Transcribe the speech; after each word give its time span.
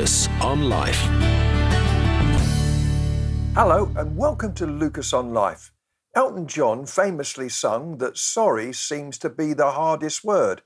Lucas 0.00 0.28
on 0.40 0.70
Life. 0.70 0.96
Hello, 3.54 3.92
and 3.96 4.16
welcome 4.16 4.54
to 4.54 4.66
Lucas 4.66 5.12
on 5.12 5.34
Life. 5.34 5.72
Elton 6.14 6.46
John 6.46 6.86
famously 6.86 7.50
sung 7.50 7.98
that 7.98 8.16
sorry 8.16 8.72
seems 8.72 9.18
to 9.18 9.28
be 9.28 9.52
the 9.52 9.72
hardest 9.72 10.24
word. 10.24 10.62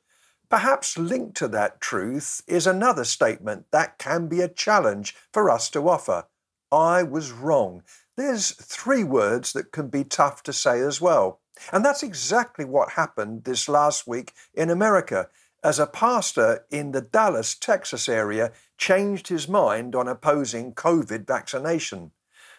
Perhaps 0.48 0.96
linked 0.96 1.36
to 1.38 1.48
that 1.48 1.80
truth 1.80 2.42
is 2.46 2.68
another 2.68 3.02
statement 3.02 3.66
that 3.72 3.98
can 3.98 4.28
be 4.28 4.40
a 4.40 4.46
challenge 4.46 5.16
for 5.32 5.50
us 5.50 5.68
to 5.70 5.88
offer. 5.88 6.26
I 6.70 7.02
was 7.02 7.32
wrong. 7.32 7.82
There's 8.16 8.52
three 8.52 9.02
words 9.02 9.52
that 9.54 9.72
can 9.72 9.88
be 9.88 10.04
tough 10.04 10.44
to 10.44 10.52
say 10.52 10.78
as 10.78 11.00
well. 11.00 11.40
And 11.72 11.84
that's 11.84 12.04
exactly 12.04 12.64
what 12.64 12.90
happened 12.90 13.42
this 13.42 13.68
last 13.68 14.06
week 14.06 14.32
in 14.54 14.70
America 14.70 15.28
as 15.64 15.78
a 15.78 15.86
pastor 15.86 16.66
in 16.70 16.92
the 16.92 17.00
Dallas, 17.00 17.54
Texas 17.54 18.08
area 18.08 18.52
changed 18.78 19.28
his 19.28 19.48
mind 19.48 19.94
on 19.94 20.08
opposing 20.08 20.74
COVID 20.74 21.26
vaccination. 21.26 22.12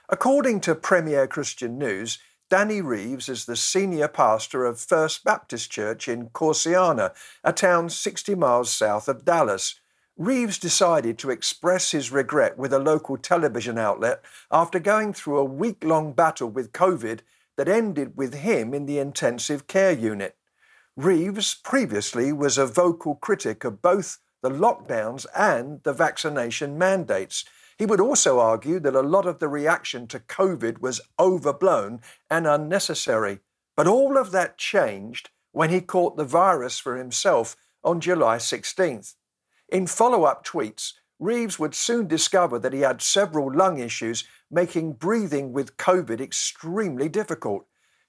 According 0.08 0.62
to 0.62 0.76
Premier 0.76 1.28
Christian 1.28 1.78
News, 1.78 2.20
Danny 2.50 2.80
Reeves 2.80 3.28
is 3.28 3.46
the 3.46 3.56
senior 3.56 4.08
pastor 4.08 4.66
of 4.66 4.80
First 4.80 5.24
Baptist 5.24 5.72
Church 5.72 6.08
in 6.08 6.30
Corsicana, 6.30 7.12
a 7.44 7.52
town 7.52 7.90
60 7.90 8.36
miles 8.36 8.72
south 8.72 9.08
of 9.08 9.26
Dallas. 9.26 9.80
Reeves 10.16 10.60
decided 10.60 11.18
to 11.18 11.32
express 11.32 11.92
his 11.92 12.12
regret 12.12 12.58
with 12.58 12.72
a 12.72 12.80
local 12.80 13.18
television 13.18 13.80
outlet 13.80 14.24
after 14.52 14.80
going 14.80 15.12
through 15.12 15.40
a 15.40 15.44
week 15.44 15.84
long 15.84 16.14
battle 16.14 16.50
with 16.50 16.72
COVID 16.72 17.22
that 17.58 17.68
ended 17.68 18.16
with 18.16 18.36
him 18.36 18.74
in 18.74 18.86
the 18.86 19.00
intensive 19.00 19.66
care 19.66 19.92
unit. 19.92 20.36
Reeves 20.96 21.56
previously 21.56 22.32
was 22.32 22.58
a 22.58 22.66
vocal 22.66 23.16
critic 23.16 23.64
of 23.64 23.82
both 23.82 24.20
the 24.46 24.52
lockdowns 24.52 25.26
and 25.36 25.82
the 25.82 25.92
vaccination 25.92 26.78
mandates. 26.78 27.46
He 27.80 27.88
would 27.88 28.00
also 28.00 28.38
argue 28.38 28.80
that 28.80 28.94
a 28.94 29.02
lot 29.02 29.26
of 29.26 29.40
the 29.40 29.48
reaction 29.48 30.06
to 30.10 30.20
COVID 30.20 30.82
was 30.82 31.02
overblown 31.20 32.02
and 32.30 32.46
unnecessary. 32.46 33.40
But 33.76 33.88
all 33.88 34.20
of 34.20 34.30
that 34.34 34.60
changed 34.60 35.32
when 35.52 35.72
he 35.72 35.82
caught 35.82 36.16
the 36.16 36.26
virus 36.26 36.78
for 36.78 36.96
himself 36.96 37.56
on 37.84 38.00
July 38.00 38.38
16th. 38.38 39.16
In 39.70 39.88
follow 39.88 40.26
up 40.26 40.46
tweets, 40.46 40.94
Reeves 41.18 41.58
would 41.58 41.74
soon 41.74 42.08
discover 42.08 42.60
that 42.60 42.74
he 42.74 42.82
had 42.82 43.02
several 43.02 43.52
lung 43.52 43.80
issues, 43.80 44.26
making 44.52 44.94
breathing 44.94 45.54
with 45.54 45.78
COVID 45.78 46.22
extremely 46.22 47.10
difficult. 47.10 47.66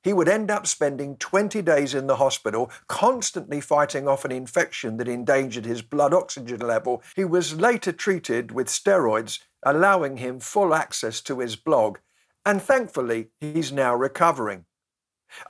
He 0.07 0.12
would 0.12 0.29
end 0.29 0.53
up 0.53 0.69
spending 0.69 1.17
20 1.17 1.62
days 1.62 1.93
in 1.93 2.07
the 2.07 2.15
hospital, 2.15 2.71
constantly 2.87 3.61
fighting 3.61 4.07
off 4.07 4.25
an 4.25 4.31
infection 4.31 4.99
that 4.99 5.09
endangered 5.09 5.65
his 5.65 5.83
blood 5.83 6.15
oxygen 6.15 6.61
level. 6.61 7.03
He 7.17 7.25
was 7.25 7.61
later 7.61 7.91
treated 7.91 8.53
with 8.53 8.69
steroids, 8.69 9.41
allowing 9.65 10.19
him 10.19 10.39
full 10.39 10.77
access 10.77 11.21
to 11.23 11.41
his 11.41 11.57
blog, 11.57 11.99
and 12.45 12.62
thankfully, 12.62 13.31
he's 13.41 13.73
now 13.73 13.97
recovering. 13.97 14.67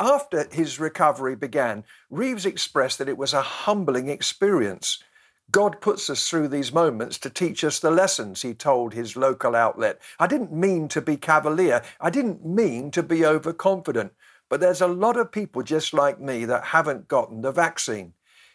After 0.01 0.49
his 0.51 0.81
recovery 0.81 1.37
began, 1.37 1.85
Reeves 2.09 2.47
expressed 2.47 2.97
that 2.97 3.11
it 3.11 3.19
was 3.19 3.35
a 3.35 3.43
humbling 3.43 4.09
experience. 4.09 5.03
God 5.51 5.81
puts 5.81 6.11
us 6.11 6.29
through 6.29 6.49
these 6.49 6.73
moments 6.73 7.19
to 7.19 7.31
teach 7.31 7.63
us 7.63 7.79
the 7.79 7.91
lessons, 7.91 8.43
he 8.43 8.53
told 8.53 8.95
his 8.95 9.17
local 9.17 9.55
outlet. 9.55 10.01
I 10.19 10.27
didn't 10.27 10.53
mean 10.53 10.89
to 10.89 11.01
be 11.01 11.17
cavalier. 11.17 11.83
I 12.01 12.11
didn't 12.11 12.45
mean 12.45 12.91
to 12.93 13.03
be 13.03 13.25
overconfident. 13.25 14.13
But 14.49 14.61
there's 14.61 14.81
a 14.81 14.87
lot 14.87 15.17
of 15.17 15.33
people 15.33 15.63
just 15.63 15.93
like 15.93 16.21
me 16.21 16.45
that 16.45 16.67
haven't 16.67 17.09
gotten 17.09 17.43
the 17.43 17.53
vaccine. 17.53 18.13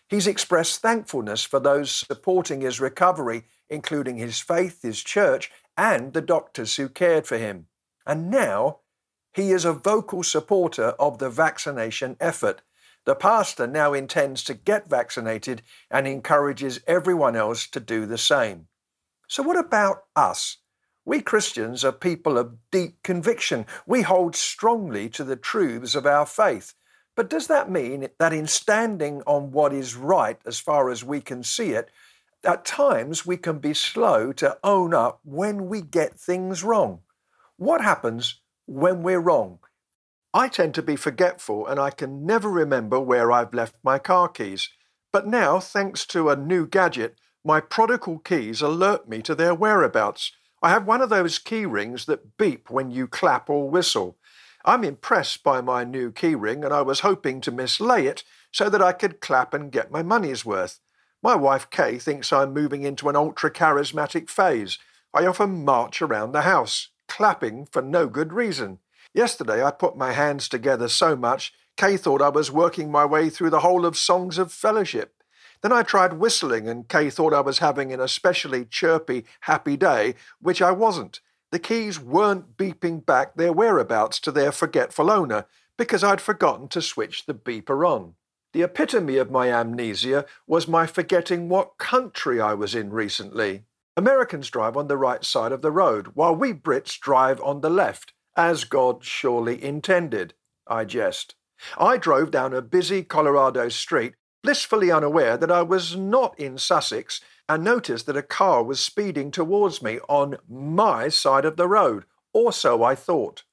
He's 0.07 0.27
expressed 0.27 0.81
thankfulness 0.81 1.43
for 1.43 1.59
those 1.59 1.91
supporting 1.91 2.61
his 2.61 2.81
recovery, 2.81 3.45
including 3.69 4.17
his 4.17 4.39
faith, 4.39 4.81
his 4.81 5.01
church, 5.01 5.51
and 5.77 6.13
the 6.13 6.21
doctors 6.21 6.75
who 6.75 6.89
cared 6.89 7.25
for 7.25 7.37
him. 7.37 7.67
And 8.05 8.29
now 8.29 8.79
he 9.33 9.51
is 9.51 9.63
a 9.63 9.73
vocal 9.73 10.23
supporter 10.23 10.89
of 10.99 11.19
the 11.19 11.29
vaccination 11.29 12.17
effort. 12.19 12.61
The 13.05 13.15
pastor 13.15 13.67
now 13.67 13.93
intends 13.93 14.43
to 14.43 14.53
get 14.53 14.89
vaccinated 14.89 15.61
and 15.89 16.05
encourages 16.05 16.81
everyone 16.85 17.35
else 17.35 17.65
to 17.67 17.79
do 17.79 18.05
the 18.05 18.17
same. 18.17 18.67
So, 19.27 19.43
what 19.43 19.57
about 19.57 20.03
us? 20.15 20.57
We 21.11 21.19
Christians 21.19 21.83
are 21.83 21.91
people 21.91 22.37
of 22.37 22.55
deep 22.71 23.03
conviction. 23.03 23.65
We 23.85 24.03
hold 24.03 24.33
strongly 24.33 25.09
to 25.09 25.25
the 25.25 25.35
truths 25.35 25.93
of 25.93 26.05
our 26.05 26.25
faith. 26.25 26.73
But 27.17 27.29
does 27.29 27.47
that 27.47 27.69
mean 27.69 28.07
that 28.17 28.31
in 28.31 28.47
standing 28.47 29.21
on 29.27 29.51
what 29.51 29.73
is 29.73 29.97
right 29.97 30.39
as 30.45 30.61
far 30.61 30.89
as 30.89 31.03
we 31.03 31.19
can 31.19 31.43
see 31.43 31.71
it, 31.71 31.91
at 32.45 32.63
times 32.63 33.25
we 33.25 33.35
can 33.35 33.59
be 33.59 33.73
slow 33.73 34.31
to 34.31 34.57
own 34.63 34.93
up 34.93 35.19
when 35.25 35.67
we 35.67 35.81
get 35.81 36.17
things 36.17 36.63
wrong? 36.63 37.01
What 37.57 37.81
happens 37.81 38.39
when 38.65 39.03
we're 39.03 39.19
wrong? 39.19 39.59
I 40.33 40.47
tend 40.47 40.75
to 40.75 40.81
be 40.81 40.95
forgetful 40.95 41.67
and 41.67 41.77
I 41.77 41.89
can 41.89 42.25
never 42.25 42.49
remember 42.49 43.01
where 43.01 43.33
I've 43.33 43.53
left 43.53 43.75
my 43.83 43.99
car 43.99 44.29
keys. 44.29 44.69
But 45.11 45.27
now, 45.27 45.59
thanks 45.59 46.05
to 46.05 46.29
a 46.29 46.37
new 46.37 46.65
gadget, 46.65 47.19
my 47.43 47.59
prodigal 47.59 48.19
keys 48.19 48.61
alert 48.61 49.09
me 49.09 49.21
to 49.23 49.35
their 49.35 49.53
whereabouts. 49.53 50.31
I 50.63 50.69
have 50.69 50.85
one 50.85 51.01
of 51.01 51.09
those 51.09 51.39
key 51.39 51.65
rings 51.65 52.05
that 52.05 52.37
beep 52.37 52.69
when 52.69 52.91
you 52.91 53.07
clap 53.07 53.49
or 53.49 53.67
whistle. 53.67 54.17
I'm 54.63 54.83
impressed 54.83 55.43
by 55.43 55.59
my 55.59 55.83
new 55.83 56.11
key 56.11 56.35
ring 56.35 56.63
and 56.63 56.71
I 56.71 56.83
was 56.83 56.99
hoping 56.99 57.41
to 57.41 57.51
mislay 57.51 58.05
it 58.05 58.23
so 58.51 58.69
that 58.69 58.81
I 58.81 58.91
could 58.91 59.21
clap 59.21 59.55
and 59.55 59.71
get 59.71 59.89
my 59.89 60.03
money's 60.03 60.45
worth. 60.45 60.79
My 61.23 61.35
wife 61.35 61.69
Kay 61.71 61.97
thinks 61.97 62.31
I'm 62.31 62.53
moving 62.53 62.83
into 62.83 63.09
an 63.09 63.15
ultra 63.15 63.49
charismatic 63.51 64.29
phase. 64.29 64.77
I 65.13 65.25
often 65.25 65.65
march 65.65 65.99
around 66.01 66.31
the 66.31 66.41
house, 66.41 66.89
clapping 67.07 67.65
for 67.65 67.81
no 67.81 68.07
good 68.07 68.31
reason. 68.31 68.79
Yesterday 69.13 69.63
I 69.63 69.71
put 69.71 69.97
my 69.97 70.13
hands 70.13 70.47
together 70.47 70.87
so 70.87 71.15
much, 71.15 71.53
Kay 71.75 71.97
thought 71.97 72.21
I 72.21 72.29
was 72.29 72.51
working 72.51 72.91
my 72.91 73.05
way 73.05 73.29
through 73.31 73.49
the 73.49 73.61
whole 73.61 73.85
of 73.85 73.97
Songs 73.97 74.37
of 74.37 74.53
Fellowship. 74.53 75.20
Then 75.61 75.71
I 75.71 75.83
tried 75.83 76.13
whistling, 76.13 76.67
and 76.67 76.87
Kay 76.87 77.09
thought 77.09 77.33
I 77.33 77.41
was 77.41 77.59
having 77.59 77.93
an 77.93 77.99
especially 77.99 78.65
chirpy, 78.65 79.25
happy 79.41 79.77
day, 79.77 80.15
which 80.39 80.61
I 80.61 80.71
wasn't. 80.71 81.21
The 81.51 81.59
keys 81.59 81.99
weren't 81.99 82.57
beeping 82.57 83.05
back 83.05 83.35
their 83.35 83.53
whereabouts 83.53 84.19
to 84.21 84.31
their 84.31 84.51
forgetful 84.51 85.11
owner 85.11 85.45
because 85.77 86.03
I'd 86.03 86.21
forgotten 86.21 86.67
to 86.69 86.81
switch 86.81 87.25
the 87.25 87.33
beeper 87.33 87.87
on. 87.87 88.15
The 88.53 88.63
epitome 88.63 89.17
of 89.17 89.31
my 89.31 89.51
amnesia 89.51 90.25
was 90.47 90.67
my 90.67 90.85
forgetting 90.85 91.47
what 91.47 91.77
country 91.77 92.41
I 92.41 92.53
was 92.53 92.75
in 92.75 92.91
recently. 92.91 93.63
Americans 93.95 94.49
drive 94.49 94.75
on 94.75 94.87
the 94.87 94.97
right 94.97 95.23
side 95.23 95.51
of 95.51 95.61
the 95.61 95.71
road, 95.71 96.11
while 96.13 96.35
we 96.35 96.53
Brits 96.53 96.99
drive 96.99 97.39
on 97.41 97.61
the 97.61 97.69
left, 97.69 98.13
as 98.35 98.63
God 98.63 99.03
surely 99.03 99.61
intended, 99.63 100.33
I 100.67 100.85
jest. 100.85 101.35
I 101.77 101.97
drove 101.97 102.31
down 102.31 102.53
a 102.53 102.61
busy 102.61 103.03
Colorado 103.03 103.69
street 103.69 104.15
blissfully 104.43 104.91
unaware 104.91 105.37
that 105.37 105.51
I 105.51 105.61
was 105.61 105.95
not 105.95 106.39
in 106.39 106.57
Sussex 106.57 107.21
and 107.47 107.63
noticed 107.63 108.05
that 108.05 108.17
a 108.17 108.23
car 108.23 108.63
was 108.63 108.79
speeding 108.79 109.31
towards 109.31 109.81
me 109.81 109.99
on 110.07 110.37
my 110.49 111.09
side 111.09 111.45
of 111.45 111.57
the 111.57 111.67
road, 111.67 112.05
or 112.33 112.53
so 112.53 112.83
I 112.83 112.95
thought. 112.95 113.43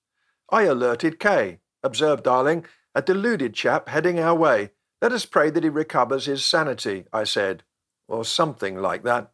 I 0.50 0.62
alerted 0.62 1.18
Kay. 1.18 1.58
Observe, 1.82 2.22
darling, 2.22 2.64
a 2.94 3.02
deluded 3.02 3.54
chap 3.54 3.88
heading 3.88 4.18
our 4.18 4.34
way. 4.34 4.70
Let 5.00 5.12
us 5.12 5.26
pray 5.26 5.50
that 5.50 5.62
he 5.62 5.68
recovers 5.68 6.26
his 6.26 6.44
sanity, 6.44 7.04
I 7.12 7.24
said, 7.24 7.62
or 8.08 8.24
something 8.24 8.76
like 8.76 9.04
that. 9.04 9.30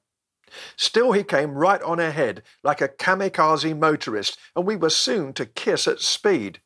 Still, 0.77 1.13
he 1.13 1.25
came 1.25 1.55
right 1.55 1.81
on 1.83 1.99
ahead 1.99 2.43
like 2.63 2.81
a 2.81 2.89
kamikaze 2.89 3.77
motorist, 3.79 4.39
and 4.55 4.67
we 4.67 4.77
were 4.77 4.91
soon 4.91 5.33
to 5.35 5.47
kiss 5.47 5.89
at 5.89 6.01
speed. 6.01 6.61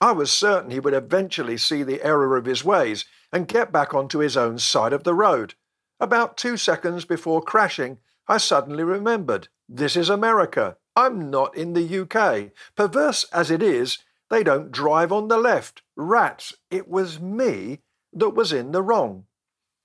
I 0.00 0.12
was 0.12 0.30
certain 0.32 0.70
he 0.70 0.80
would 0.80 0.94
eventually 0.94 1.56
see 1.56 1.82
the 1.82 2.02
error 2.02 2.36
of 2.36 2.44
his 2.44 2.64
ways 2.64 3.04
and 3.32 3.48
get 3.48 3.72
back 3.72 3.94
onto 3.94 4.18
his 4.18 4.36
own 4.36 4.58
side 4.58 4.92
of 4.92 5.04
the 5.04 5.14
road. 5.14 5.54
About 6.00 6.36
two 6.36 6.56
seconds 6.56 7.04
before 7.04 7.42
crashing, 7.42 7.98
I 8.28 8.38
suddenly 8.38 8.84
remembered 8.84 9.48
this 9.68 9.96
is 9.96 10.08
America. 10.08 10.76
I'm 10.94 11.30
not 11.30 11.56
in 11.56 11.72
the 11.72 12.00
UK. 12.00 12.52
Perverse 12.76 13.24
as 13.32 13.50
it 13.50 13.62
is, 13.62 13.98
they 14.30 14.42
don't 14.42 14.70
drive 14.70 15.12
on 15.12 15.28
the 15.28 15.38
left. 15.38 15.82
Rats, 15.96 16.54
it 16.70 16.88
was 16.88 17.20
me 17.20 17.80
that 18.12 18.30
was 18.30 18.52
in 18.52 18.72
the 18.72 18.82
wrong. 18.82 19.24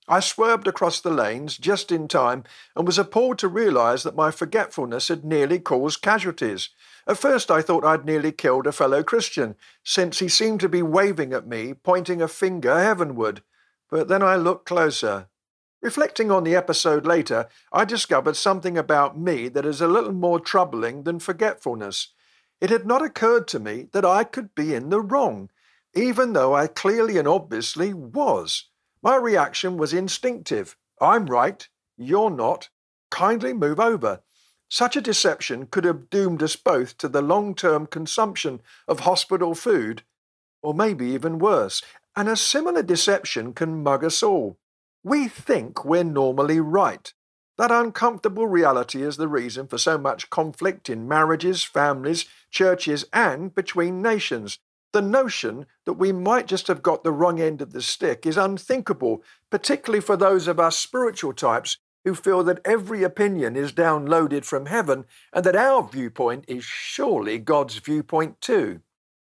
I 0.06 0.20
swerved 0.20 0.68
across 0.68 1.00
the 1.00 1.10
lanes 1.10 1.56
just 1.56 1.90
in 1.90 2.08
time 2.08 2.44
and 2.76 2.86
was 2.86 2.98
appalled 2.98 3.38
to 3.38 3.48
realize 3.48 4.02
that 4.02 4.16
my 4.16 4.30
forgetfulness 4.30 5.08
had 5.08 5.24
nearly 5.24 5.58
caused 5.58 6.02
casualties. 6.02 6.68
At 7.06 7.18
first, 7.18 7.50
I 7.50 7.60
thought 7.60 7.84
I'd 7.84 8.04
nearly 8.04 8.32
killed 8.32 8.66
a 8.66 8.72
fellow 8.72 9.02
Christian, 9.02 9.56
since 9.82 10.20
he 10.20 10.28
seemed 10.28 10.60
to 10.60 10.68
be 10.68 10.82
waving 10.82 11.32
at 11.32 11.46
me, 11.46 11.74
pointing 11.74 12.22
a 12.22 12.28
finger 12.28 12.78
heavenward. 12.78 13.42
But 13.90 14.08
then 14.08 14.22
I 14.22 14.36
looked 14.36 14.66
closer. 14.66 15.28
Reflecting 15.82 16.30
on 16.30 16.44
the 16.44 16.56
episode 16.56 17.04
later, 17.04 17.46
I 17.70 17.84
discovered 17.84 18.36
something 18.36 18.78
about 18.78 19.18
me 19.18 19.48
that 19.48 19.66
is 19.66 19.82
a 19.82 19.88
little 19.88 20.14
more 20.14 20.40
troubling 20.40 21.02
than 21.02 21.18
forgetfulness. 21.18 22.08
It 22.58 22.70
had 22.70 22.86
not 22.86 23.04
occurred 23.04 23.46
to 23.48 23.58
me 23.58 23.88
that 23.92 24.06
I 24.06 24.24
could 24.24 24.54
be 24.54 24.72
in 24.72 24.88
the 24.88 25.02
wrong, 25.02 25.50
even 25.94 26.32
though 26.32 26.54
I 26.54 26.68
clearly 26.68 27.18
and 27.18 27.28
obviously 27.28 27.92
was. 27.92 28.70
My 29.02 29.16
reaction 29.16 29.76
was 29.76 29.92
instinctive. 29.92 30.74
I'm 30.98 31.26
right. 31.26 31.68
You're 31.98 32.30
not. 32.30 32.70
Kindly 33.10 33.52
move 33.52 33.78
over. 33.78 34.22
Such 34.68 34.96
a 34.96 35.00
deception 35.00 35.66
could 35.66 35.84
have 35.84 36.10
doomed 36.10 36.42
us 36.42 36.56
both 36.56 36.98
to 36.98 37.08
the 37.08 37.22
long 37.22 37.54
term 37.54 37.86
consumption 37.86 38.60
of 38.88 39.00
hospital 39.00 39.54
food, 39.54 40.02
or 40.62 40.74
maybe 40.74 41.06
even 41.06 41.38
worse. 41.38 41.82
And 42.16 42.28
a 42.28 42.36
similar 42.36 42.82
deception 42.82 43.52
can 43.52 43.82
mug 43.82 44.04
us 44.04 44.22
all. 44.22 44.58
We 45.02 45.28
think 45.28 45.84
we're 45.84 46.04
normally 46.04 46.60
right. 46.60 47.12
That 47.56 47.70
uncomfortable 47.70 48.48
reality 48.48 49.02
is 49.02 49.16
the 49.16 49.28
reason 49.28 49.68
for 49.68 49.78
so 49.78 49.96
much 49.96 50.30
conflict 50.30 50.90
in 50.90 51.06
marriages, 51.06 51.62
families, 51.62 52.24
churches, 52.50 53.04
and 53.12 53.54
between 53.54 54.02
nations. 54.02 54.58
The 54.92 55.02
notion 55.02 55.66
that 55.86 55.94
we 55.94 56.10
might 56.12 56.46
just 56.46 56.66
have 56.68 56.82
got 56.82 57.04
the 57.04 57.12
wrong 57.12 57.40
end 57.40 57.60
of 57.60 57.72
the 57.72 57.82
stick 57.82 58.26
is 58.26 58.36
unthinkable, 58.36 59.22
particularly 59.50 60.00
for 60.00 60.16
those 60.16 60.48
of 60.48 60.58
us 60.58 60.78
spiritual 60.78 61.32
types 61.32 61.78
who 62.04 62.14
feel 62.14 62.44
that 62.44 62.60
every 62.64 63.02
opinion 63.02 63.56
is 63.56 63.72
downloaded 63.72 64.44
from 64.44 64.66
heaven 64.66 65.04
and 65.32 65.44
that 65.44 65.56
our 65.56 65.88
viewpoint 65.88 66.44
is 66.46 66.64
surely 66.64 67.38
God's 67.38 67.78
viewpoint 67.78 68.40
too. 68.40 68.80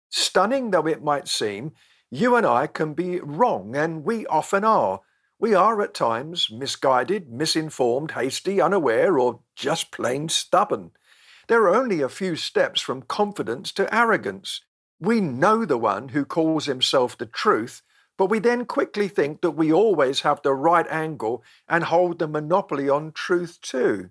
Stunning 0.09 0.71
though 0.71 0.87
it 0.87 1.03
might 1.03 1.29
seem, 1.29 1.73
you 2.11 2.37
and 2.37 2.45
I 2.47 2.67
can 2.67 2.93
be 2.93 3.21
wrong, 3.21 3.75
and 3.75 4.05
we 4.05 4.27
often 4.27 4.65
are. 4.65 5.01
We 5.39 5.55
are 5.55 5.81
at 5.81 5.95
times 5.95 6.49
misguided, 6.53 7.33
misinformed, 7.33 8.11
hasty, 8.11 8.61
unaware, 8.61 9.19
or 9.19 9.41
just 9.57 9.91
plain 9.91 10.29
stubborn. 10.29 10.91
There 11.49 11.63
are 11.63 11.75
only 11.75 12.03
a 12.03 12.09
few 12.09 12.37
steps 12.37 12.81
from 12.81 13.03
confidence 13.03 13.73
to 13.73 13.93
arrogance. 13.95 14.61
We 15.01 15.21
know 15.21 15.65
the 15.65 15.79
one 15.79 16.11
who 16.11 16.25
calls 16.25 16.67
himself 16.67 17.17
the 17.17 17.27
truth, 17.27 17.83
but 18.17 18.27
we 18.27 18.39
then 18.39 18.65
quickly 18.65 19.09
think 19.09 19.41
that 19.41 19.53
we 19.53 19.73
always 19.73 20.21
have 20.21 20.43
the 20.43 20.55
right 20.55 20.87
angle 20.89 21.43
and 21.69 21.85
hold 21.85 22.19
the 22.19 22.29
monopoly 22.29 22.89
on 22.89 23.13
truth 23.13 23.61
too. 23.61 24.11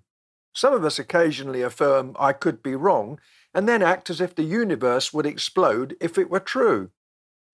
Some 0.54 0.74
of 0.74 0.84
us 0.84 0.98
occasionally 0.98 1.62
affirm, 1.62 2.14
I 2.18 2.32
could 2.32 2.62
be 2.62 2.74
wrong, 2.74 3.18
and 3.54 3.68
then 3.68 3.82
act 3.82 4.10
as 4.10 4.20
if 4.20 4.34
the 4.34 4.42
universe 4.42 5.12
would 5.12 5.26
explode 5.26 5.96
if 6.00 6.18
it 6.18 6.30
were 6.30 6.40
true. 6.40 6.90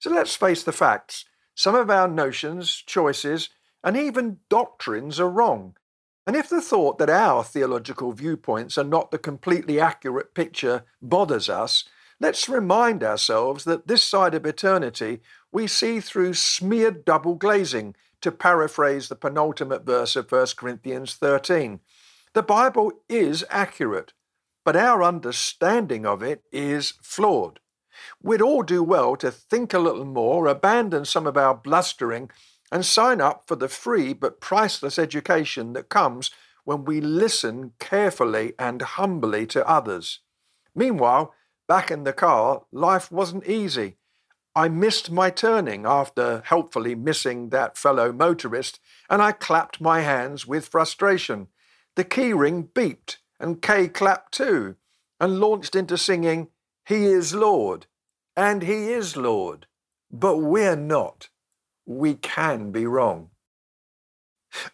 So 0.00 0.10
let's 0.10 0.36
face 0.36 0.62
the 0.62 0.72
facts. 0.72 1.24
Some 1.54 1.74
of 1.74 1.90
our 1.90 2.08
notions, 2.08 2.70
choices, 2.86 3.50
and 3.82 3.96
even 3.96 4.38
doctrines 4.48 5.20
are 5.20 5.30
wrong. 5.30 5.76
And 6.26 6.36
if 6.36 6.48
the 6.48 6.60
thought 6.60 6.98
that 6.98 7.10
our 7.10 7.42
theological 7.42 8.12
viewpoints 8.12 8.76
are 8.76 8.84
not 8.84 9.10
the 9.10 9.18
completely 9.18 9.80
accurate 9.80 10.34
picture 10.34 10.84
bothers 11.00 11.48
us, 11.48 11.84
let's 12.20 12.48
remind 12.48 13.02
ourselves 13.02 13.64
that 13.64 13.86
this 13.86 14.02
side 14.02 14.34
of 14.34 14.46
eternity 14.46 15.20
we 15.52 15.66
see 15.66 16.00
through 16.00 16.34
smeared 16.34 17.04
double 17.04 17.34
glazing, 17.34 17.94
to 18.20 18.32
paraphrase 18.32 19.08
the 19.08 19.16
penultimate 19.16 19.84
verse 19.84 20.16
of 20.16 20.30
1 20.30 20.46
Corinthians 20.56 21.14
13. 21.14 21.80
The 22.34 22.42
Bible 22.42 22.92
is 23.08 23.44
accurate, 23.50 24.12
but 24.64 24.76
our 24.76 25.02
understanding 25.02 26.04
of 26.04 26.22
it 26.22 26.42
is 26.52 26.94
flawed. 27.02 27.60
We'd 28.22 28.42
all 28.42 28.62
do 28.62 28.82
well 28.82 29.16
to 29.16 29.30
think 29.30 29.72
a 29.72 29.78
little 29.78 30.04
more, 30.04 30.46
abandon 30.46 31.04
some 31.04 31.26
of 31.26 31.36
our 31.36 31.54
blustering, 31.54 32.30
and 32.70 32.84
sign 32.84 33.20
up 33.20 33.44
for 33.46 33.56
the 33.56 33.68
free 33.68 34.12
but 34.12 34.40
priceless 34.40 34.98
education 34.98 35.72
that 35.72 35.88
comes 35.88 36.30
when 36.64 36.84
we 36.84 37.00
listen 37.00 37.72
carefully 37.78 38.52
and 38.58 38.82
humbly 38.82 39.46
to 39.46 39.66
others. 39.66 40.20
Meanwhile, 40.74 41.34
back 41.68 41.90
in 41.90 42.02
the 42.02 42.12
car, 42.12 42.62
life 42.72 43.12
wasn't 43.12 43.46
easy. 43.46 43.98
I 44.56 44.68
missed 44.68 45.12
my 45.12 45.30
turning 45.30 45.86
after 45.86 46.42
helpfully 46.44 46.96
missing 46.96 47.50
that 47.50 47.78
fellow 47.78 48.10
motorist, 48.12 48.80
and 49.08 49.22
I 49.22 49.30
clapped 49.30 49.80
my 49.80 50.00
hands 50.00 50.46
with 50.46 50.66
frustration. 50.66 51.46
The 51.94 52.04
keyring 52.04 52.72
beeped, 52.72 53.18
and 53.38 53.62
Kay 53.62 53.86
clapped 53.86 54.32
too, 54.32 54.74
and 55.20 55.38
launched 55.38 55.76
into 55.76 55.96
singing, 55.96 56.48
He 56.84 57.04
is 57.04 57.34
Lord, 57.34 57.86
and 58.36 58.62
He 58.62 58.90
is 58.90 59.16
Lord, 59.16 59.66
but 60.10 60.38
we're 60.38 60.76
not. 60.76 61.28
We 61.86 62.14
can 62.14 62.72
be 62.72 62.86
wrong. 62.86 63.30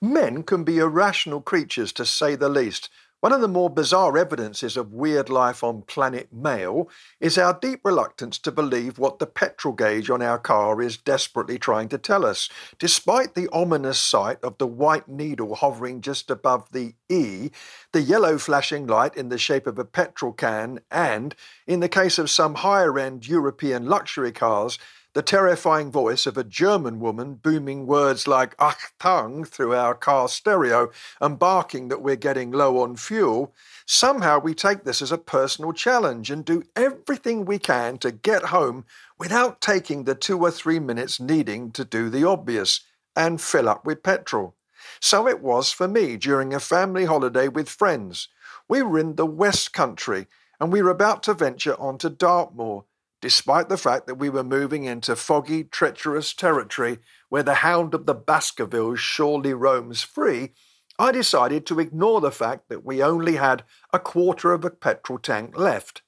Men 0.00 0.44
can 0.44 0.64
be 0.64 0.78
irrational 0.78 1.40
creatures, 1.40 1.92
to 1.94 2.06
say 2.06 2.36
the 2.36 2.48
least, 2.48 2.88
one 3.24 3.32
of 3.32 3.40
the 3.40 3.48
more 3.48 3.70
bizarre 3.70 4.18
evidences 4.18 4.76
of 4.76 4.92
weird 4.92 5.30
life 5.30 5.64
on 5.64 5.80
planet 5.80 6.30
Male 6.30 6.90
is 7.20 7.38
our 7.38 7.58
deep 7.58 7.80
reluctance 7.82 8.38
to 8.40 8.52
believe 8.52 8.98
what 8.98 9.18
the 9.18 9.24
petrol 9.26 9.72
gauge 9.72 10.10
on 10.10 10.20
our 10.20 10.38
car 10.38 10.82
is 10.82 10.98
desperately 10.98 11.58
trying 11.58 11.88
to 11.88 11.96
tell 11.96 12.26
us. 12.26 12.50
Despite 12.78 13.34
the 13.34 13.48
ominous 13.50 13.98
sight 13.98 14.36
of 14.42 14.58
the 14.58 14.66
white 14.66 15.08
needle 15.08 15.54
hovering 15.54 16.02
just 16.02 16.30
above 16.30 16.70
the 16.72 16.96
E, 17.08 17.48
the 17.92 18.02
yellow 18.02 18.36
flashing 18.36 18.86
light 18.86 19.16
in 19.16 19.30
the 19.30 19.38
shape 19.38 19.66
of 19.66 19.78
a 19.78 19.86
petrol 19.86 20.32
can, 20.32 20.80
and, 20.90 21.34
in 21.66 21.80
the 21.80 21.88
case 21.88 22.18
of 22.18 22.28
some 22.28 22.56
higher 22.56 22.98
end 22.98 23.26
European 23.26 23.86
luxury 23.86 24.32
cars, 24.32 24.78
the 25.14 25.22
terrifying 25.22 25.92
voice 25.92 26.26
of 26.26 26.36
a 26.36 26.42
German 26.42 26.98
woman 26.98 27.34
booming 27.34 27.86
words 27.86 28.26
like 28.26 28.56
Achtung 28.56 29.46
through 29.46 29.72
our 29.72 29.94
car 29.94 30.28
stereo 30.28 30.90
and 31.20 31.38
barking 31.38 31.86
that 31.88 32.02
we're 32.02 32.16
getting 32.16 32.50
low 32.50 32.80
on 32.80 32.96
fuel, 32.96 33.54
somehow 33.86 34.40
we 34.40 34.54
take 34.54 34.82
this 34.82 35.00
as 35.00 35.12
a 35.12 35.18
personal 35.18 35.72
challenge 35.72 36.32
and 36.32 36.44
do 36.44 36.64
everything 36.74 37.44
we 37.44 37.60
can 37.60 37.96
to 37.98 38.10
get 38.10 38.46
home 38.46 38.84
without 39.16 39.60
taking 39.60 40.02
the 40.02 40.16
two 40.16 40.38
or 40.40 40.50
three 40.50 40.80
minutes 40.80 41.20
needing 41.20 41.70
to 41.70 41.84
do 41.84 42.10
the 42.10 42.24
obvious 42.24 42.80
and 43.14 43.40
fill 43.40 43.68
up 43.68 43.86
with 43.86 44.02
petrol. 44.02 44.56
So 45.00 45.28
it 45.28 45.40
was 45.40 45.70
for 45.70 45.86
me 45.86 46.16
during 46.16 46.52
a 46.52 46.58
family 46.58 47.04
holiday 47.04 47.46
with 47.46 47.68
friends. 47.68 48.28
We 48.68 48.82
were 48.82 48.98
in 48.98 49.14
the 49.14 49.26
West 49.26 49.72
Country 49.72 50.26
and 50.58 50.72
we 50.72 50.82
were 50.82 50.90
about 50.90 51.22
to 51.24 51.34
venture 51.34 51.80
onto 51.80 52.10
Dartmoor 52.10 52.84
despite 53.24 53.70
the 53.70 53.78
fact 53.78 54.06
that 54.06 54.16
we 54.16 54.28
were 54.28 54.44
moving 54.44 54.84
into 54.84 55.16
foggy, 55.16 55.64
treacherous 55.64 56.34
territory 56.34 56.98
where 57.30 57.42
the 57.42 57.54
hound 57.54 57.94
of 57.94 58.04
the 58.04 58.14
Baskervilles 58.14 59.00
surely 59.00 59.54
roams 59.54 60.02
free, 60.02 60.50
I 60.98 61.10
decided 61.10 61.64
to 61.64 61.80
ignore 61.80 62.20
the 62.20 62.30
fact 62.30 62.68
that 62.68 62.84
we 62.84 63.02
only 63.02 63.36
had 63.36 63.64
a 63.94 63.98
quarter 63.98 64.52
of 64.52 64.62
a 64.62 64.68
petrol 64.68 65.18
tank 65.18 65.56
left. 65.56 66.02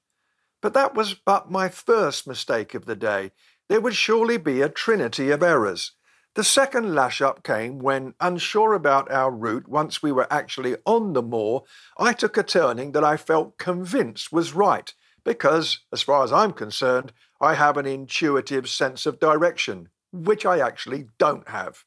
But 0.61 0.75
that 0.75 0.93
was 0.93 1.15
but 1.15 1.49
my 1.49 1.69
first 1.69 2.27
mistake 2.27 2.75
of 2.75 2.85
the 2.85 2.95
day. 2.95 3.31
There 3.67 3.81
would 3.81 3.95
surely 3.95 4.37
be 4.37 4.61
a 4.61 4.69
trinity 4.69 5.31
of 5.31 5.41
errors. 5.41 5.93
The 6.35 6.43
second 6.43 6.93
lash 6.93 7.19
up 7.19 7.43
came 7.43 7.79
when, 7.79 8.13
unsure 8.19 8.73
about 8.73 9.11
our 9.11 9.31
route 9.31 9.67
once 9.67 10.03
we 10.03 10.11
were 10.11 10.31
actually 10.31 10.75
on 10.85 11.13
the 11.13 11.23
moor, 11.23 11.63
I 11.97 12.13
took 12.13 12.37
a 12.37 12.43
turning 12.43 12.91
that 12.91 13.03
I 13.03 13.17
felt 13.17 13.57
convinced 13.57 14.31
was 14.31 14.53
right 14.53 14.93
because, 15.27 15.79
as 15.91 16.01
far 16.01 16.23
as 16.23 16.31
I'm 16.31 16.53
concerned, 16.53 17.11
I 17.41 17.55
have 17.55 17.75
an 17.75 17.85
intuitive 17.85 18.69
sense 18.69 19.05
of 19.05 19.19
direction, 19.19 19.89
which 20.13 20.45
I 20.45 20.59
actually 20.59 21.07
don't 21.17 21.49
have. 21.49 21.83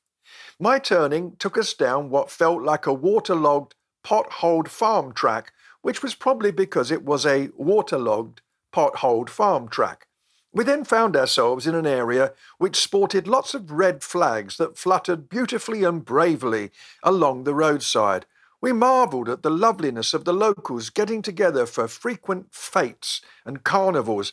My 0.61 0.79
turning 0.79 1.37
took 1.39 1.57
us 1.57 1.73
down 1.73 2.11
what 2.11 2.31
felt 2.31 2.63
like 2.63 2.87
a 2.87 2.93
waterlogged, 2.93 3.75
potholed 4.05 4.69
farm 4.69 5.15
track, 5.15 5.55
which 5.81 6.03
was 6.03 6.15
probably 6.15 6.51
because 6.51 6.91
it 6.91 7.03
was 7.03 7.25
a 7.25 7.49
waterlogged, 7.57 8.43
potholed 8.75 9.31
farm 9.31 9.69
track. 9.69 10.07
We 10.53 10.63
then 10.63 10.85
found 10.85 11.17
ourselves 11.17 11.67
in 11.67 11.75
an 11.75 11.87
area 11.87 12.35
which 12.59 12.77
sported 12.77 13.27
lots 13.27 13.55
of 13.55 13.71
red 13.71 14.03
flags 14.03 14.59
that 14.59 14.77
fluttered 14.77 15.31
beautifully 15.31 15.83
and 15.83 16.05
bravely 16.05 16.73
along 17.03 17.45
the 17.45 17.55
roadside, 17.55 18.27
we 18.61 18.73
marvelled 18.73 19.29
at 19.29 19.43
the 19.43 19.51
loveliness 19.51 20.13
of 20.13 20.25
the 20.25 20.33
locals 20.33 20.91
getting 20.91 21.23
together 21.23 21.67
for 21.67 21.89
frequent 21.89 22.55
fetes 22.55 23.21
and 23.45 23.65
carnivals, 23.65 24.33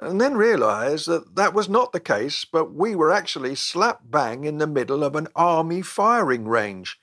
and 0.00 0.20
then 0.20 0.34
realised 0.36 1.06
that 1.06 1.36
that 1.36 1.54
was 1.54 1.68
not 1.68 1.92
the 1.92 2.00
case, 2.00 2.44
but 2.44 2.74
we 2.74 2.96
were 2.96 3.12
actually 3.12 3.54
slap 3.54 4.00
bang 4.04 4.44
in 4.44 4.58
the 4.58 4.66
middle 4.66 5.04
of 5.04 5.14
an 5.14 5.28
army 5.36 5.82
firing 5.82 6.48
range. 6.48 6.98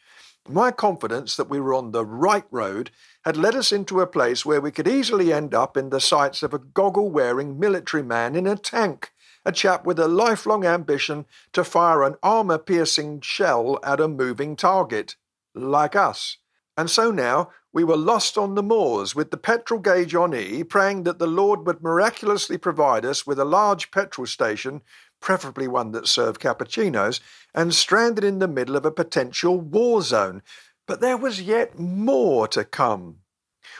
My 0.49 0.71
confidence 0.71 1.35
that 1.35 1.49
we 1.49 1.59
were 1.59 1.73
on 1.73 1.91
the 1.91 2.05
right 2.05 2.45
road 2.51 2.89
had 3.23 3.37
led 3.37 3.55
us 3.55 3.71
into 3.71 3.99
a 3.99 4.07
place 4.07 4.45
where 4.45 4.61
we 4.61 4.71
could 4.71 4.87
easily 4.87 5.31
end 5.31 5.53
up 5.53 5.75
in 5.75 5.89
the 5.89 5.99
sights 5.99 6.41
of 6.41 6.53
a 6.53 6.59
goggle 6.59 7.11
wearing 7.11 7.59
military 7.59 8.03
man 8.03 8.35
in 8.35 8.47
a 8.47 8.55
tank, 8.55 9.11
a 9.45 9.51
chap 9.51 9.85
with 9.85 9.99
a 9.99 10.07
lifelong 10.07 10.65
ambition 10.65 11.25
to 11.53 11.63
fire 11.63 12.03
an 12.03 12.15
armour 12.23 12.57
piercing 12.57 13.21
shell 13.21 13.77
at 13.83 13.99
a 13.99 14.07
moving 14.07 14.55
target, 14.55 15.17
like 15.53 15.95
us. 15.95 16.37
And 16.77 16.91
so 16.91 17.09
now 17.09 17.49
we 17.73 17.83
were 17.83 17.97
lost 17.97 18.37
on 18.37 18.53
the 18.53 18.63
moors 18.63 19.15
with 19.15 19.31
the 19.31 19.37
petrol 19.37 19.79
gauge 19.79 20.13
on 20.13 20.35
E, 20.35 20.63
praying 20.63 21.03
that 21.03 21.17
the 21.17 21.27
Lord 21.27 21.65
would 21.65 21.81
miraculously 21.81 22.57
provide 22.57 23.03
us 23.03 23.25
with 23.25 23.39
a 23.39 23.45
large 23.45 23.89
petrol 23.89 24.27
station, 24.27 24.81
preferably 25.19 25.67
one 25.67 25.91
that 25.91 26.07
served 26.07 26.39
cappuccinos, 26.39 27.19
and 27.55 27.73
stranded 27.73 28.23
in 28.23 28.37
the 28.37 28.47
middle 28.47 28.75
of 28.75 28.85
a 28.85 28.91
potential 28.91 29.59
war 29.59 30.03
zone. 30.03 30.43
But 30.85 31.01
there 31.01 31.17
was 31.17 31.41
yet 31.41 31.79
more 31.79 32.47
to 32.49 32.63
come. 32.63 33.17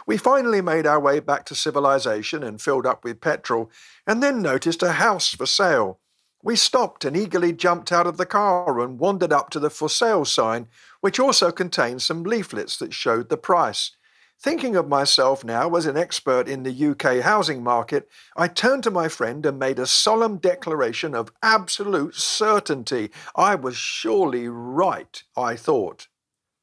We 0.06 0.18
finally 0.18 0.62
made 0.62 0.86
our 0.86 1.00
way 1.00 1.20
back 1.20 1.46
to 1.46 1.56
civilization 1.56 2.44
and 2.44 2.62
filled 2.62 2.86
up 2.86 3.04
with 3.04 3.22
petrol, 3.22 3.70
and 4.06 4.22
then 4.22 4.42
noticed 4.42 4.84
a 4.84 4.94
house 4.94 5.30
for 5.30 5.46
sale. 5.46 6.00
We 6.44 6.56
stopped 6.56 7.04
and 7.04 7.18
eagerly 7.18 7.52
jumped 7.52 7.92
out 7.92 8.08
of 8.08 8.18
the 8.18 8.26
car 8.26 8.80
and 8.80 9.00
wandered 9.00 9.34
up 9.34 9.50
to 9.52 9.60
the 9.60 9.70
for 9.70 9.90
sale 9.90 10.24
sign, 10.24 10.68
which 11.02 11.20
also 11.20 11.52
contained 11.52 12.02
some 12.02 12.24
leaflets 12.24 12.78
that 12.78 12.94
showed 12.94 13.30
the 13.30 13.38
price. 13.38 13.92
Thinking 14.40 14.76
of 14.76 14.88
myself 14.88 15.44
now 15.44 15.74
as 15.76 15.88
an 15.88 15.98
expert 15.98 16.48
in 16.48 16.62
the 16.62 16.88
UK 16.90 17.24
housing 17.24 17.64
market, 17.64 18.08
I 18.36 18.48
turned 18.48 18.84
to 18.84 18.92
my 18.92 19.08
friend 19.08 19.44
and 19.48 19.58
made 19.58 19.80
a 19.80 19.88
solemn 19.88 20.38
declaration 20.38 21.16
of 21.16 21.32
absolute 21.42 22.14
certainty. 22.14 23.10
I 23.36 23.56
was 23.56 23.76
surely 23.76 24.48
right, 24.48 25.24
I 25.36 25.56
thought. 25.56 26.08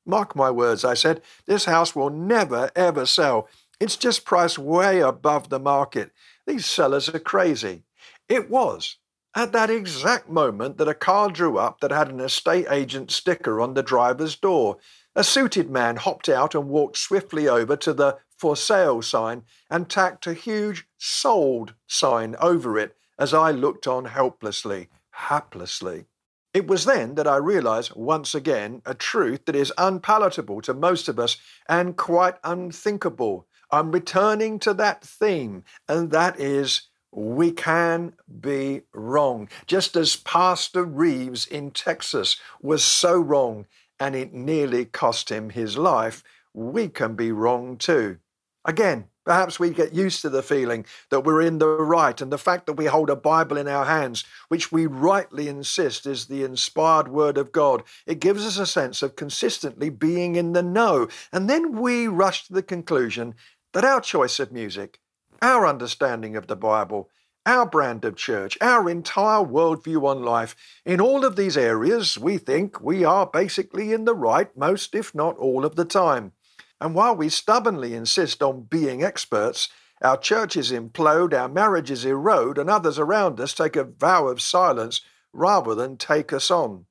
Mark 0.07 0.37
my 0.37 0.53
words, 0.53 0.85
I 0.85 0.95
said, 0.95 1.21
this 1.47 1.65
house 1.65 1.97
will 1.97 2.11
never 2.11 2.71
ever 2.77 3.07
sell. 3.07 3.49
It's 3.81 3.97
just 3.97 4.25
priced 4.25 4.59
way 4.59 5.01
above 5.01 5.49
the 5.49 5.59
market. 5.59 6.13
These 6.47 6.67
sellers 6.67 7.09
are 7.09 7.19
crazy. 7.19 7.83
It 8.29 8.49
was. 8.49 8.99
At 9.37 9.51
that 9.51 9.69
exact 9.69 10.29
moment 10.29 10.79
that 10.79 10.87
a 10.87 10.95
car 10.95 11.29
drew 11.29 11.59
up 11.59 11.81
that 11.81 11.91
had 11.91 12.09
an 12.09 12.21
estate 12.21 12.67
agent 12.71 13.11
sticker 13.11 13.61
on 13.61 13.75
the 13.75 13.83
driver's 13.83 14.37
door, 14.37 14.79
a 15.17 15.25
suited 15.25 15.69
man 15.69 15.97
hopped 15.97 16.29
out 16.29 16.55
and 16.55 16.69
walked 16.69 16.97
swiftly 16.97 17.49
over 17.49 17.77
to 17.77 17.93
the 17.93 18.19
for 18.39 18.57
sale 18.57 19.03
sign 19.03 19.43
and 19.69 19.89
tacked 19.89 20.29
a 20.29 20.35
huge 20.35 20.87
sold 20.99 21.75
sign 21.89 22.37
over 22.41 22.79
it 22.79 22.97
as 23.19 23.35
I 23.35 23.51
looked 23.51 23.89
on 23.89 24.05
helplessly, 24.05 24.89
haplessly. 25.29 26.07
It 26.53 26.69
was 26.69 26.85
then 26.85 27.17
that 27.17 27.27
I 27.27 27.37
realized 27.37 27.97
once 27.97 28.37
again 28.37 28.83
a 28.87 28.95
truth 28.95 29.47
that 29.47 29.57
is 29.57 29.73
unpalatable 29.77 30.61
to 30.63 30.75
most 30.75 31.09
of 31.09 31.19
us 31.19 31.37
and 31.69 31.97
quite 31.97 32.37
unthinkable. 32.45 33.49
I'm 33.73 33.91
returning 33.91 34.61
to 34.61 34.75
that 34.75 35.03
theme, 35.03 35.65
and 35.89 36.13
that 36.13 36.39
is 36.39 36.83
we 37.15 37.53
can 37.53 38.15
be 38.41 38.83
wrong. 38.93 39.49
Just 39.67 39.97
as 39.97 40.17
Pastor 40.17 40.85
Reeves 40.85 41.47
in 41.47 41.71
Texas 41.71 42.37
was 42.61 42.85
so 42.85 43.19
wrong 43.19 43.67
and 44.01 44.15
it 44.17 44.33
nearly 44.33 44.85
cost 44.85 45.31
him 45.31 45.51
his 45.51 45.79
life, 45.79 46.23
we 46.53 46.89
can 46.89 47.15
be 47.15 47.31
wrong 47.33 47.77
too. 47.77 48.19
Again, 48.65 49.07
perhaps 49.25 49.61
we 49.61 49.71
get 49.71 49.95
used 49.95 50.23
to 50.23 50.31
the 50.31 50.43
feeling 50.43 50.85
that 51.11 51.21
we're 51.21 51.41
in 51.41 51.59
the 51.59 51.69
right 51.69 52.21
and 52.21 52.33
the 52.33 52.39
fact 52.39 52.67
that 52.67 52.75
we 52.75 52.87
hold 52.87 53.11
a 53.11 53.17
Bible 53.17 53.57
in 53.57 53.69
our 53.69 53.85
hands, 53.85 54.25
which 54.49 54.73
we 54.73 54.87
rightly 54.87 55.49
insist 55.49 56.07
is 56.07 56.27
the 56.27 56.43
inspired 56.43 57.09
Word 57.09 57.39
of 57.39 57.53
God. 57.53 57.83
It 58.07 58.21
gives 58.21 58.45
us 58.45 58.59
a 58.59 58.67
sense 58.67 59.03
of 59.03 59.17
consistently 59.17 59.91
being 59.91 60.35
in 60.37 60.53
the 60.53 60.63
know. 60.63 61.09
And 61.33 61.49
then 61.49 61.81
we 61.81 62.09
rush 62.09 62.47
to 62.47 62.53
the 62.53 62.63
conclusion 62.63 63.35
that 63.73 63.85
our 63.85 64.01
choice 64.01 64.41
of 64.41 64.53
music, 64.53 65.01
our 65.43 65.67
understanding 65.67 66.37
of 66.37 66.47
the 66.47 66.57
Bible, 66.57 67.11
our 67.47 67.67
brand 67.67 68.05
of 68.05 68.17
church, 68.17 68.57
our 68.61 68.89
entire 68.89 69.45
worldview 69.45 70.07
on 70.07 70.23
life. 70.23 70.57
In 70.85 71.01
all 71.01 71.25
of 71.25 71.37
these 71.37 71.57
areas, 71.57 72.17
we 72.17 72.39
think 72.39 72.81
we 72.81 73.05
are 73.05 73.27
basically 73.27 73.93
in 73.93 74.05
the 74.05 74.15
right 74.15 74.57
most, 74.57 74.95
if 74.95 75.15
not 75.15 75.37
all, 75.37 75.65
of 75.65 75.77
the 75.77 75.85
time. 75.85 76.33
And 76.81 76.95
while 76.95 77.15
we 77.15 77.29
stubbornly 77.29 77.95
insist 77.95 78.43
on 78.43 78.63
being 78.63 79.03
experts, 79.03 79.69
our 80.03 80.17
churches 80.17 80.73
implode, 80.73 81.33
our 81.33 81.49
marriages 81.49 82.05
erode, 82.05 82.59
and 82.59 82.69
others 82.69 82.99
around 82.99 83.41
us 83.41 83.55
take 83.55 83.77
a 83.77 83.85
vow 83.85 84.27
of 84.27 84.41
silence 84.41 85.01
rather 85.33 85.75
than 85.75 85.97
take 85.97 86.33
us 86.33 86.51
on. 86.51 86.87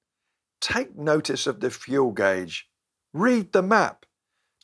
Take 0.61 0.95
notice 0.95 1.45
of 1.45 1.59
the 1.59 1.69
fuel 1.69 2.11
gauge. 2.11 2.69
Read 3.13 3.51
the 3.51 3.61
map. 3.61 4.05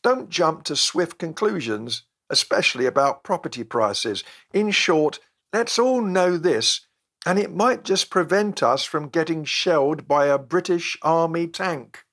Don't 0.02 0.30
jump 0.30 0.64
to 0.64 0.76
swift 0.76 1.18
conclusions 1.18 2.04
especially 2.30 2.86
about 2.86 3.24
property 3.24 3.64
prices. 3.64 4.24
In 4.54 4.72
short, 4.72 5.20
let's 5.54 5.80
all 5.80 6.02
know 6.02 6.38
this, 6.38 6.82
and 7.26 7.38
it 7.38 7.54
might 7.54 7.84
just 7.84 8.10
prevent 8.10 8.64
us 8.64 8.84
from 8.84 9.10
getting 9.10 9.44
shelled 9.44 10.08
by 10.08 10.28
a 10.28 10.38
British 10.38 10.98
Army 11.02 11.48
tank. 11.48 12.06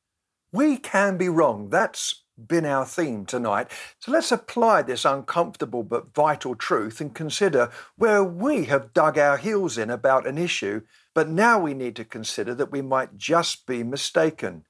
We 0.52 0.78
can 0.78 1.16
be 1.16 1.28
wrong. 1.28 1.70
That's 1.70 2.22
been 2.36 2.66
our 2.66 2.84
theme 2.84 3.24
tonight. 3.24 3.70
So 3.98 4.12
let's 4.12 4.32
apply 4.32 4.82
this 4.82 5.04
uncomfortable 5.04 5.82
but 5.82 6.14
vital 6.14 6.54
truth 6.54 7.00
and 7.00 7.14
consider 7.14 7.70
where 7.96 8.22
we 8.22 8.64
have 8.64 8.92
dug 8.92 9.18
our 9.18 9.36
heels 9.36 9.78
in 9.78 9.90
about 9.90 10.26
an 10.26 10.38
issue, 10.38 10.82
but 11.14 11.28
now 11.28 11.58
we 11.58 11.72
need 11.74 11.96
to 11.96 12.04
consider 12.04 12.54
that 12.54 12.70
we 12.70 12.82
might 12.82 13.16
just 13.16 13.66
be 13.66 13.82
mistaken. 13.82 14.64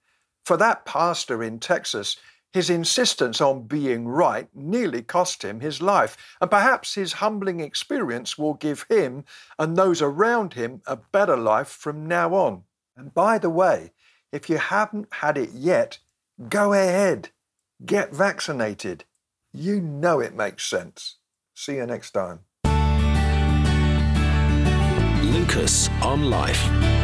For 0.44 0.56
that 0.56 0.84
pastor 0.84 1.42
in 1.42 1.58
Texas, 1.58 2.16
his 2.56 2.70
insistence 2.70 3.38
on 3.42 3.64
being 3.64 4.08
right 4.08 4.48
nearly 4.54 5.02
cost 5.02 5.44
him 5.44 5.60
his 5.60 5.82
life, 5.82 6.16
and 6.40 6.50
perhaps 6.50 6.94
his 6.94 7.12
humbling 7.12 7.60
experience 7.60 8.38
will 8.38 8.54
give 8.54 8.86
him 8.88 9.26
and 9.58 9.76
those 9.76 10.00
around 10.00 10.54
him 10.54 10.80
a 10.86 10.96
better 10.96 11.36
life 11.36 11.68
from 11.68 12.06
now 12.08 12.32
on. 12.34 12.62
And 12.96 13.12
by 13.12 13.36
the 13.36 13.50
way, 13.50 13.92
if 14.32 14.48
you 14.48 14.56
haven't 14.56 15.08
had 15.12 15.36
it 15.36 15.50
yet, 15.52 15.98
go 16.48 16.72
ahead, 16.72 17.28
get 17.84 18.14
vaccinated. 18.14 19.04
You 19.52 19.82
know 19.82 20.20
it 20.20 20.34
makes 20.34 20.64
sense. 20.64 21.16
See 21.52 21.76
you 21.76 21.84
next 21.84 22.12
time. 22.12 22.40
Lucas 25.30 25.90
on 26.00 26.30
Life. 26.30 26.95